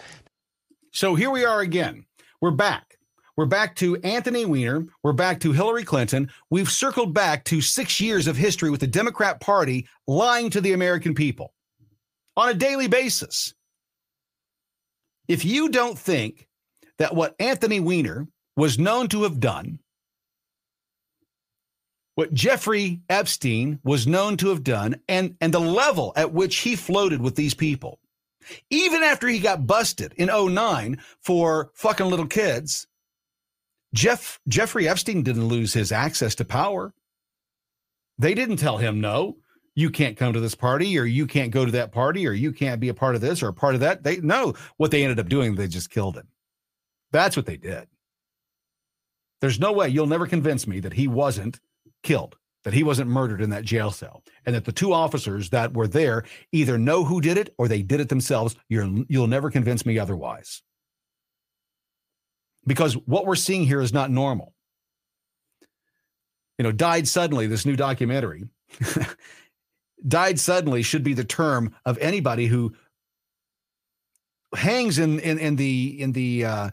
[0.92, 2.06] So here we are again.
[2.40, 2.93] We're back.
[3.36, 4.86] We're back to Anthony Weiner.
[5.02, 6.30] We're back to Hillary Clinton.
[6.52, 10.74] We've circled back to six years of history with the Democrat Party lying to the
[10.74, 11.52] American people
[12.38, 13.56] on a daily basis.
[15.28, 16.48] If you don't think
[17.00, 19.80] that what Anthony Weiner was known to have done,
[22.14, 26.76] what Jeffrey Epstein was known to have done, and, and the level at which he
[26.76, 28.00] floated with these people,
[28.70, 32.86] even after he got busted in 09 for fucking little kids,
[33.94, 36.94] Jeff Jeffrey Epstein didn't lose his access to power.
[38.18, 39.38] They didn't tell him no,
[39.76, 42.52] you can't come to this party or you can't go to that party or you
[42.52, 44.04] can't be a part of this or a part of that.
[44.04, 46.28] They know what they ended up doing, they just killed him.
[47.12, 47.88] That's what they did.
[49.42, 51.60] There's no way you'll never convince me that he wasn't
[52.02, 55.74] killed, that he wasn't murdered in that jail cell, and that the two officers that
[55.74, 58.56] were there either know who did it or they did it themselves.
[58.70, 60.64] You're, you'll never convince me otherwise
[62.66, 64.54] because what we're seeing here is not normal.
[66.58, 68.44] You know, died suddenly, this new documentary,
[70.08, 72.74] died suddenly should be the term of anybody who
[74.56, 76.70] hangs in in, in the in the uh,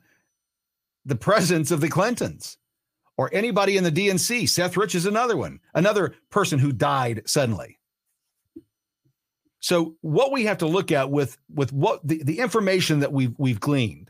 [1.07, 2.59] the presence of the Clintons
[3.17, 4.49] or anybody in the DNC.
[4.49, 7.79] Seth Rich is another one, another person who died suddenly.
[9.61, 13.35] So what we have to look at with with what the, the information that we've
[13.39, 14.10] we've gleaned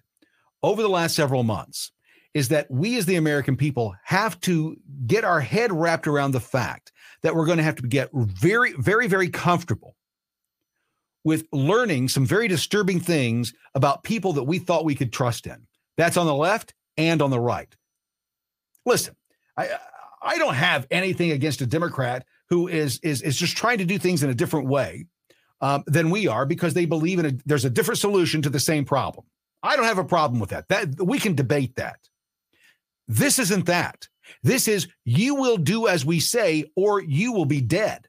[0.63, 1.93] over the last several months
[2.35, 6.41] is that we as the American people have to get our head wrapped around the
[6.41, 6.93] fact
[7.23, 9.97] that we're going to have to get very, very, very comfortable
[11.25, 15.67] with learning some very disturbing things about people that we thought we could trust in.
[15.97, 17.75] That's on the left and on the right.
[18.87, 19.15] Listen,
[19.57, 19.69] I
[20.23, 23.99] I don't have anything against a Democrat who is is is just trying to do
[23.99, 25.07] things in a different way
[25.61, 28.61] um, than we are because they believe in a there's a different solution to the
[28.61, 29.27] same problem.
[29.63, 30.69] I don't have a problem with that.
[30.69, 31.99] That we can debate that.
[33.09, 34.09] This isn't that.
[34.43, 38.07] This is you will do as we say or you will be dead.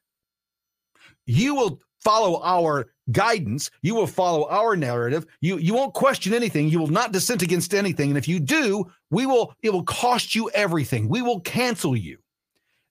[1.26, 5.26] You will follow our guidance, you will follow our narrative.
[5.42, 8.92] You you won't question anything, you will not dissent against anything, and if you do,
[9.10, 11.10] we will it will cost you everything.
[11.10, 12.20] We will cancel you.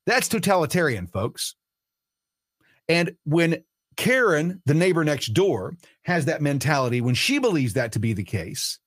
[0.07, 1.55] That's totalitarian, folks.
[2.89, 3.63] And when
[3.97, 5.75] Karen, the neighbor next door,
[6.05, 8.79] has that mentality when she believes that to be the case,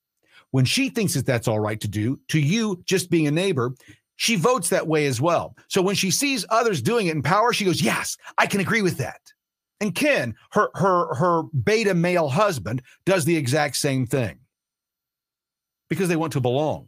[0.52, 3.74] when she thinks that that's all right to do, to you just being a neighbor,
[4.16, 5.56] she votes that way as well.
[5.68, 8.82] So when she sees others doing it in power, she goes, "Yes, I can agree
[8.82, 9.20] with that."
[9.80, 14.40] And Ken, her her her beta male husband, does the exact same thing
[15.90, 16.88] because they want to belong.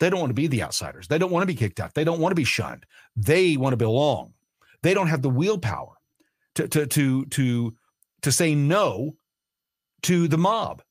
[0.00, 1.06] They don't want to be the outsiders.
[1.06, 1.94] They don't want to be kicked out.
[1.94, 2.86] They don't want to be shunned.
[3.14, 4.32] They want to belong.
[4.82, 5.94] They don't have the willpower
[6.56, 7.74] to to to to
[8.22, 9.16] to say no
[10.02, 10.82] to the mob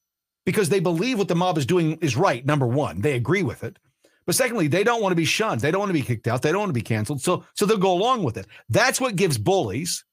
[0.45, 2.45] because they believe what the mob is doing is right.
[2.45, 3.77] Number one, they agree with it.
[4.25, 5.61] But secondly, they don't want to be shunned.
[5.61, 6.41] They don't want to be kicked out.
[6.41, 7.21] They don't want to be canceled.
[7.21, 8.47] So so they'll go along with it.
[8.69, 10.05] That's what gives bullies,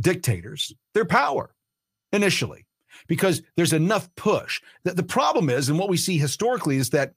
[0.00, 1.54] dictators, their power
[2.12, 2.66] initially
[3.06, 4.60] because there's enough push.
[4.84, 7.14] The, the problem is, and what we see historically is that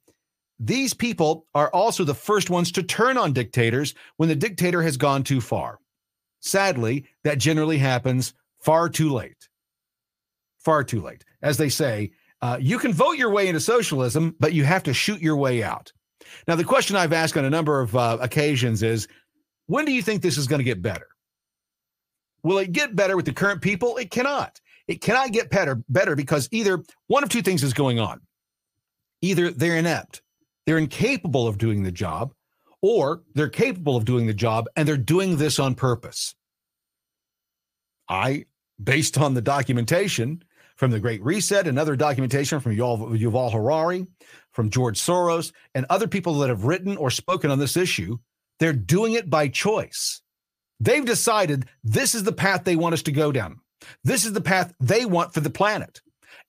[0.59, 4.97] these people are also the first ones to turn on dictators when the dictator has
[4.97, 5.79] gone too far.
[6.45, 9.49] Sadly, that generally happens far too late.
[10.59, 11.25] Far too late.
[11.41, 14.93] As they say, uh, you can vote your way into socialism, but you have to
[14.93, 15.91] shoot your way out.
[16.47, 19.07] Now, the question I've asked on a number of uh, occasions is
[19.65, 21.07] when do you think this is going to get better?
[22.43, 23.97] Will it get better with the current people?
[23.97, 24.61] It cannot.
[24.87, 28.21] It cannot get better, better because either one of two things is going on.
[29.23, 30.21] Either they're inept,
[30.67, 32.33] they're incapable of doing the job,
[32.87, 36.35] or they're capable of doing the job and they're doing this on purpose.
[38.07, 38.45] I,
[38.81, 40.43] based on the documentation
[40.75, 44.05] from the Great Reset and other documentation from Yuval, Yuval Harari,
[44.51, 48.19] from George Soros, and other people that have written or spoken on this issue,
[48.59, 50.21] They're doing it by choice.
[50.79, 53.61] They've decided this is the path they want us to go down.
[54.03, 56.01] This is the path they want for the planet.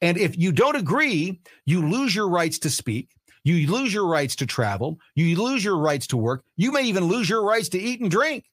[0.02, 3.08] And if you don't agree, you lose your rights to speak.
[3.46, 4.98] You lose your rights to travel.
[5.14, 6.42] You lose your rights to work.
[6.56, 8.44] You may even lose your rights to eat and drink.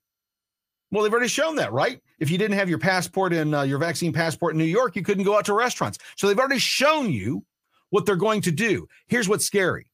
[0.91, 1.99] Well, they've already shown that, right?
[2.19, 5.01] If you didn't have your passport and uh, your vaccine passport in New York, you
[5.01, 5.97] couldn't go out to restaurants.
[6.15, 7.43] So they've already shown you
[7.89, 8.87] what they're going to do.
[9.07, 9.87] Here's what's scary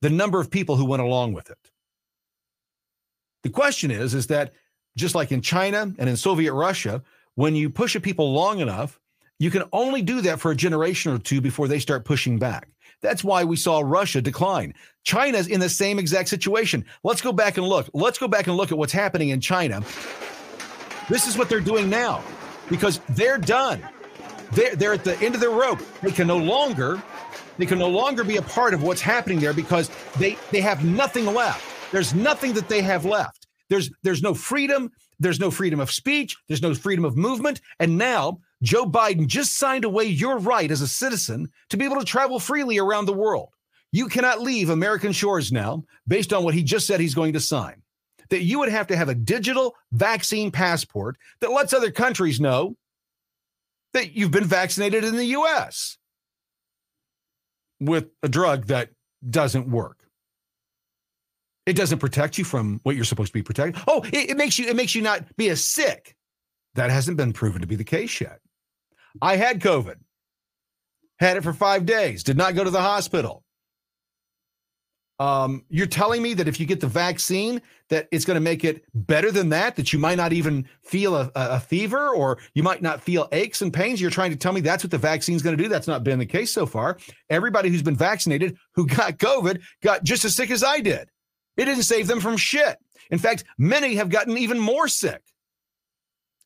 [0.00, 1.58] the number of people who went along with it.
[3.42, 4.54] The question is, is that
[4.96, 7.02] just like in China and in Soviet Russia,
[7.34, 8.98] when you push a people long enough,
[9.38, 12.68] you can only do that for a generation or two before they start pushing back.
[13.00, 14.74] That's why we saw Russia decline.
[15.04, 16.84] China's in the same exact situation.
[17.04, 17.88] Let's go back and look.
[17.94, 19.80] Let's go back and look at what's happening in China.
[21.08, 22.22] This is what they're doing now
[22.68, 23.82] because they're done.
[24.52, 25.80] They're, they're at the end of their rope.
[26.02, 27.02] They can no longer
[27.58, 30.84] they can no longer be a part of what's happening there because they they have
[30.84, 31.64] nothing left.
[31.92, 33.46] There's nothing that they have left.
[33.68, 34.90] There's there's no freedom.
[35.18, 36.36] There's no freedom of speech.
[36.46, 37.60] There's no freedom of movement.
[37.80, 41.98] And now Joe Biden just signed away your right as a citizen to be able
[41.98, 43.50] to travel freely around the world.
[43.92, 47.40] You cannot leave American shores now based on what he just said he's going to
[47.40, 47.82] sign.
[48.30, 52.76] That you would have to have a digital vaccine passport that lets other countries know
[53.94, 55.96] that you've been vaccinated in the US
[57.80, 58.90] with a drug that
[59.28, 59.98] doesn't work.
[61.64, 63.82] It doesn't protect you from what you're supposed to be protected.
[63.86, 66.16] Oh, it, it, makes you it makes you not be as sick.
[66.74, 68.40] That hasn't been proven to be the case yet.
[69.22, 69.96] I had COVID.
[71.18, 72.22] Had it for 5 days.
[72.22, 73.44] Did not go to the hospital.
[75.20, 78.64] Um, you're telling me that if you get the vaccine, that it's going to make
[78.64, 79.74] it better than that.
[79.74, 83.60] That you might not even feel a, a, fever, or you might not feel aches
[83.60, 84.00] and pains.
[84.00, 85.68] You're trying to tell me that's what the vaccine is going to do.
[85.68, 86.98] That's not been the case so far.
[87.30, 91.10] Everybody who's been vaccinated who got COVID got just as sick as I did.
[91.56, 92.78] It didn't save them from shit.
[93.10, 95.22] In fact, many have gotten even more sick.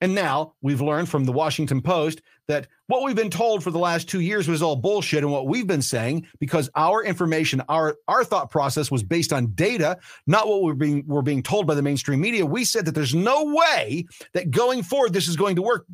[0.02, 3.78] And now we've learned from the Washington Post that what we've been told for the
[3.78, 5.22] last two years was all bullshit.
[5.22, 9.52] And what we've been saying, because our information, our, our thought process was based on
[9.54, 12.44] data, not what we're being, we're being told by the mainstream media.
[12.44, 15.86] We said that there's no way that going forward this is going to work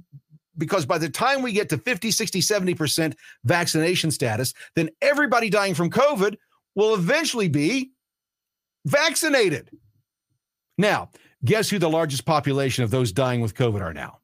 [0.57, 5.75] because by the time we get to 50, 60, 70% vaccination status, then everybody dying
[5.75, 6.37] from COVID
[6.75, 7.91] will eventually be
[8.87, 9.69] vaccinated.
[10.79, 11.11] Now,
[11.45, 14.19] guess who the largest population of those dying with COVID are now?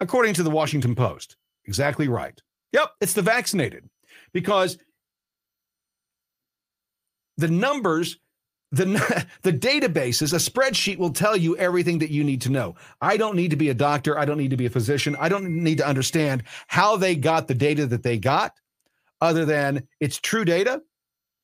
[0.00, 1.36] According to the Washington Post.
[1.64, 2.40] Exactly right.
[2.72, 3.88] Yep, it's the vaccinated.
[4.32, 4.78] Because
[7.36, 8.18] the numbers,
[8.72, 8.84] the,
[9.42, 12.74] the databases, a spreadsheet will tell you everything that you need to know.
[13.00, 14.18] I don't need to be a doctor.
[14.18, 15.16] I don't need to be a physician.
[15.20, 18.54] I don't need to understand how they got the data that they got,
[19.20, 20.82] other than it's true data,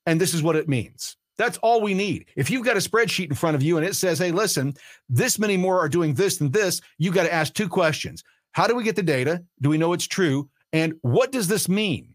[0.05, 1.15] and this is what it means.
[1.39, 2.25] That's all we need.
[2.35, 4.73] If you've got a spreadsheet in front of you and it says, hey, listen,
[5.07, 8.25] this many more are doing this than this, you've got to ask two questions.
[8.51, 9.41] How do we get the data?
[9.61, 10.49] Do we know it's true?
[10.73, 12.13] And what does this mean?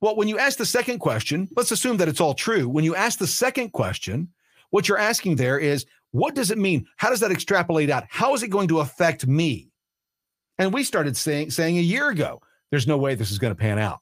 [0.00, 2.66] Well, when you ask the second question, let's assume that it's all true.
[2.66, 4.28] When you ask the second question,
[4.70, 6.86] what you're asking there is, what does it mean?
[6.96, 8.04] How does that extrapolate out?
[8.08, 9.68] How is it going to affect me?
[10.58, 12.40] And we started saying, saying a year ago,
[12.70, 14.00] there's no way this is going to pan out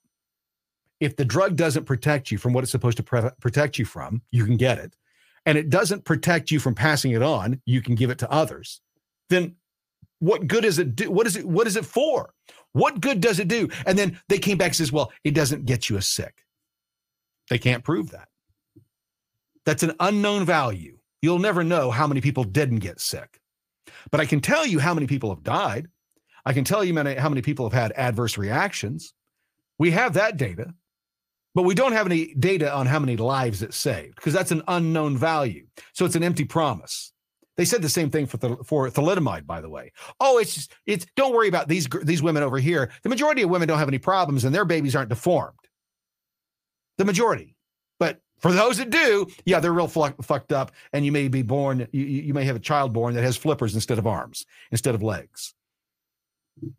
[1.00, 4.22] if the drug doesn't protect you from what it's supposed to pre- protect you from,
[4.30, 4.94] you can get it,
[5.46, 8.80] and it doesn't protect you from passing it on, you can give it to others.
[9.28, 9.56] Then
[10.18, 11.10] what good is it do?
[11.10, 11.44] What is it?
[11.46, 12.32] What is it for?
[12.72, 13.68] What good does it do?
[13.86, 16.44] And then they came back and says, well, it doesn't get you as sick.
[17.50, 18.28] They can't prove that.
[19.66, 20.98] That's an unknown value.
[21.22, 23.40] You'll never know how many people didn't get sick.
[24.10, 25.88] But I can tell you how many people have died.
[26.44, 29.14] I can tell you how many people have had adverse reactions.
[29.78, 30.74] We have that data.
[31.54, 34.62] But we don't have any data on how many lives it saved because that's an
[34.66, 35.66] unknown value.
[35.92, 37.12] So it's an empty promise.
[37.56, 39.92] They said the same thing for th- for thalidomide, by the way.
[40.18, 42.90] Oh, it's just, it's don't worry about these these women over here.
[43.04, 45.58] The majority of women don't have any problems, and their babies aren't deformed.
[46.98, 47.54] The majority,
[48.00, 51.42] but for those that do, yeah, they're real fl- fucked up, and you may be
[51.42, 51.86] born.
[51.92, 55.02] You, you may have a child born that has flippers instead of arms, instead of
[55.02, 55.54] legs.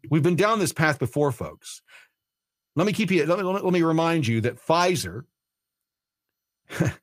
[0.09, 1.81] We've been down this path before, folks.
[2.75, 5.23] Let me keep you, let me, let me remind you that Pfizer,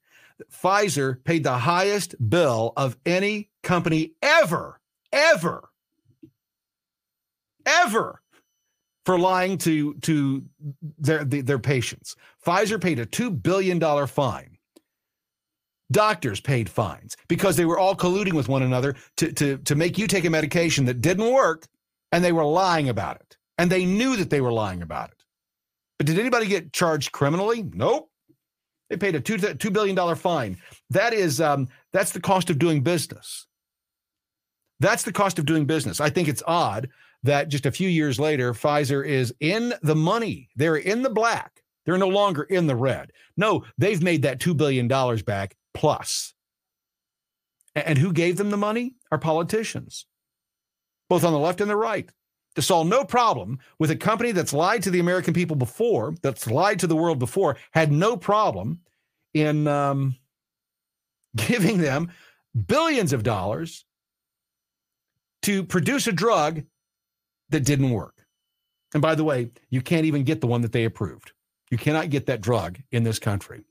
[0.53, 4.81] Pfizer paid the highest bill of any company ever,
[5.13, 5.71] ever,
[7.65, 8.23] ever
[9.05, 10.45] for lying to to
[10.99, 12.17] their their patients.
[12.45, 14.59] Pfizer paid a two billion dollar fine.
[15.91, 19.99] Doctors paid fines because they were all colluding with one another to, to, to make
[19.99, 21.67] you take a medication that didn't work,
[22.13, 23.37] and they were lying about it.
[23.59, 25.22] And they knew that they were lying about it.
[26.03, 27.63] But did anybody get charged criminally?
[27.63, 28.11] Nope.
[28.91, 30.57] They paid a two two billion dollar fine.
[30.91, 33.47] That is um, that's the cost of doing business.
[34.81, 36.01] That's the cost of doing business.
[36.01, 36.89] I think it's odd
[37.23, 40.49] that just a few years later, Pfizer is in the money.
[40.57, 41.63] They're in the black.
[41.87, 43.13] They're no longer in the red.
[43.37, 46.35] No, they've made that $2 billion back plus.
[47.77, 48.97] And who gave them the money?
[49.13, 50.07] Our politicians,
[51.09, 52.11] both on the left and the right.
[52.57, 56.47] To solve no problem with a company that's lied to the American people before, that's
[56.47, 58.81] lied to the world before, had no problem
[59.33, 60.17] in um,
[61.37, 62.11] giving them
[62.67, 63.85] billions of dollars
[65.43, 66.63] to produce a drug
[67.49, 68.25] that didn't work.
[68.95, 71.33] And by the way, you can't even get the one that they approved.
[71.71, 73.65] You cannot get that drug in this country.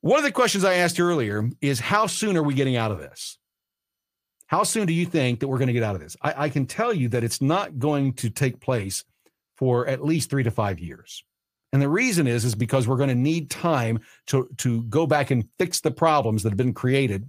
[0.00, 2.98] One of the questions I asked earlier is how soon are we getting out of
[2.98, 3.38] this?
[4.54, 6.16] How soon do you think that we're going to get out of this?
[6.22, 9.02] I, I can tell you that it's not going to take place
[9.56, 11.24] for at least three to five years.
[11.72, 13.98] And the reason is, is because we're going to need time
[14.28, 17.28] to, to go back and fix the problems that have been created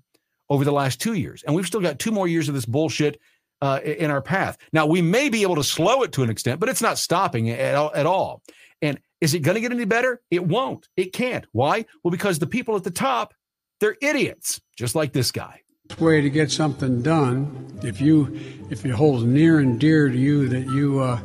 [0.52, 1.42] over the last two years.
[1.42, 3.20] And we've still got two more years of this bullshit
[3.60, 4.60] uh, in our path.
[4.72, 7.50] Now, we may be able to slow it to an extent, but it's not stopping
[7.50, 8.44] at, at all.
[8.84, 10.22] And is it going to get any better?
[10.30, 10.88] It won't.
[10.96, 11.48] It can't.
[11.54, 11.86] Why?
[12.04, 13.34] Well, because the people at the top,
[13.80, 15.62] they're idiots, just like this guy.
[16.00, 17.80] Way to get something done.
[17.82, 18.38] If you
[18.70, 21.22] if it holds near and dear to you that you uh,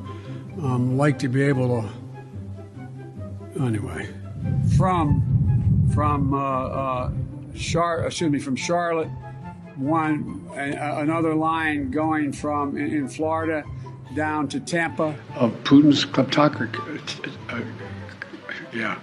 [0.63, 3.65] um, like to be able to.
[3.65, 4.09] Anyway,
[4.77, 7.11] from from uh, uh,
[7.57, 9.09] Char, excuse me, from Charlotte,
[9.75, 13.65] one another line going from in, in Florida
[14.15, 15.17] down to Tampa.
[15.35, 17.33] Of Putin's kleptocracy.
[17.49, 17.61] Uh,
[18.73, 19.01] yeah.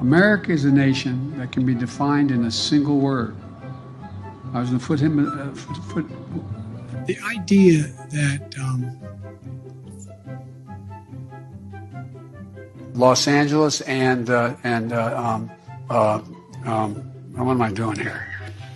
[0.00, 3.36] America is a nation that can be defined in a single word.
[4.54, 5.18] I was going to put him.
[5.18, 6.06] Uh, foot,
[7.06, 8.96] the idea that um,
[12.94, 15.50] Los Angeles and uh, and uh, um,
[15.90, 16.22] uh,
[16.64, 16.94] um,
[17.34, 18.28] what am I doing here?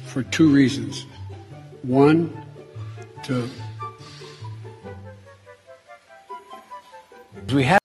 [0.06, 1.06] For two reasons.
[1.82, 2.36] One,
[3.22, 3.48] to
[7.54, 7.78] we have.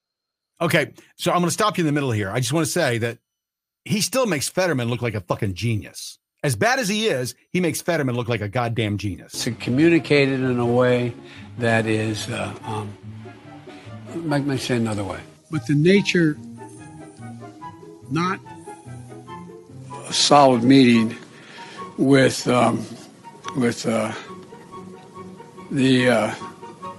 [0.60, 2.32] Okay, so I'm going to stop you in the middle here.
[2.32, 3.20] I just want to say that
[3.86, 6.18] he still makes Fetterman look like a fucking genius.
[6.44, 9.32] As bad as he is, he makes Fetterman look like a goddamn genius.
[9.46, 11.14] To communicate it in a way
[11.58, 12.98] that is, uh, um,
[14.14, 15.22] let me say another way.
[15.50, 16.38] But the nature,
[18.12, 18.42] not
[20.06, 21.16] a solid meeting
[21.98, 22.86] with um,
[23.56, 24.12] with uh,
[25.72, 26.10] the.
[26.10, 26.36] Uh,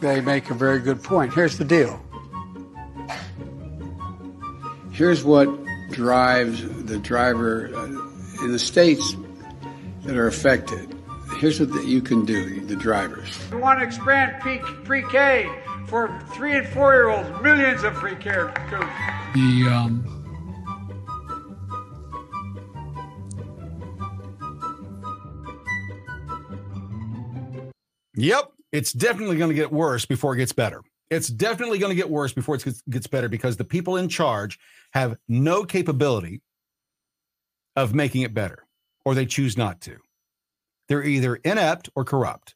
[0.01, 1.35] they make a very good point.
[1.35, 2.01] Here's the deal.
[4.93, 5.49] Here's what
[5.91, 7.85] drives the driver uh,
[8.45, 9.17] in the states
[10.05, 10.97] that are affected.
[11.39, 13.39] Here's what you can do, the drivers.
[13.51, 15.51] We want to expand pre K
[15.87, 18.53] for three and four year olds, millions of free care.
[19.35, 20.15] The um,
[28.17, 30.83] Yep, it's definitely going to get worse before it gets better.
[31.11, 34.59] It's definitely going to get worse before it gets better because the people in charge
[34.93, 36.41] have no capability
[37.77, 38.64] of making it better,
[39.05, 39.97] or they choose not to.
[40.89, 42.55] They're either inept or corrupt.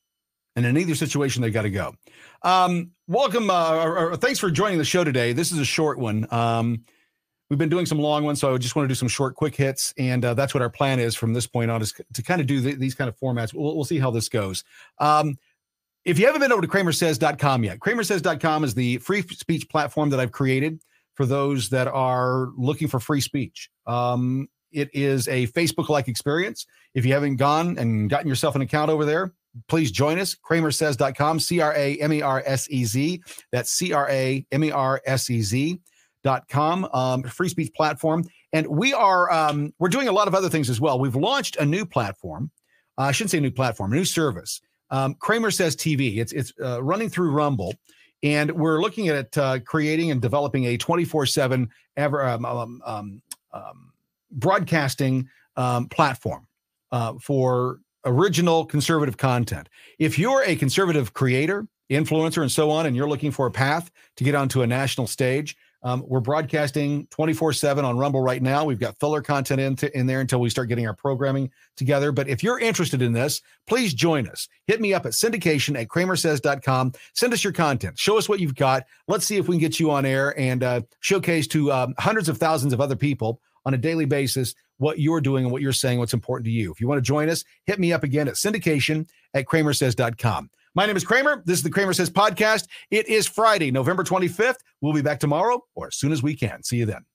[0.57, 1.95] And in either situation, they've got to go.
[2.43, 3.49] Um, welcome.
[3.49, 5.33] Uh, or, or, thanks for joining the show today.
[5.33, 6.27] This is a short one.
[6.33, 6.85] Um,
[7.49, 9.55] we've been doing some long ones, so I just want to do some short, quick
[9.55, 9.95] hits.
[9.99, 12.49] And uh, that's what our plan is from this point on is to kind of
[12.49, 13.55] do the, these kind of formats.
[13.55, 14.65] We'll, we'll see how this goes.
[14.99, 15.37] Um,
[16.05, 20.19] if you haven't been over to cramersez.com yet, cramersez.com is the free speech platform that
[20.19, 20.83] I've created
[21.15, 23.71] for those that are looking for free speech.
[23.87, 26.67] Um, it is a Facebook like experience.
[26.95, 29.33] If you haven't gone and gotten yourself an account over there,
[29.69, 30.35] please join us.
[30.35, 33.23] Cramersez.com, C R A M E R S E Z.
[33.53, 35.81] That's C R A M E R S E Z.
[36.25, 40.35] Dot com, um, free speech platform, and we are um, we're doing a lot of
[40.35, 40.99] other things as well.
[40.99, 42.51] We've launched a new platform.
[42.99, 44.61] Uh, I shouldn't say new platform, a new service
[44.91, 46.19] um, CramerSez TV.
[46.19, 47.75] It's it's uh, running through Rumble,
[48.23, 53.23] and we're looking at uh, creating and developing a 24 seven ever um, um, um,
[53.53, 53.88] um
[54.31, 56.47] broadcasting um, platform
[56.93, 59.69] uh, for original conservative content.
[59.99, 63.91] If you're a conservative creator, influencer, and so on, and you're looking for a path
[64.17, 68.65] to get onto a national stage, um, we're broadcasting 24 7 on Rumble right now.
[68.65, 72.11] We've got filler content in, in there until we start getting our programming together.
[72.11, 74.49] But if you're interested in this, please join us.
[74.67, 76.93] Hit me up at syndication at cramersez.com.
[77.15, 77.97] Send us your content.
[77.97, 78.85] Show us what you've got.
[79.07, 82.29] Let's see if we can get you on air and uh, showcase to um, hundreds
[82.29, 85.73] of thousands of other people on a daily basis what you're doing and what you're
[85.73, 86.71] saying, what's important to you.
[86.73, 90.51] If you want to join us, hit me up again at syndication at cramersez.com.
[90.75, 91.43] My name is Cramer.
[91.45, 92.69] This is the CramerSez podcast.
[92.91, 94.59] It is Friday, November 25th.
[94.81, 96.63] We'll be back tomorrow or as soon as we can.
[96.63, 97.08] See you then.